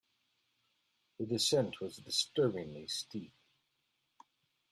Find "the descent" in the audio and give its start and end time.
1.19-1.79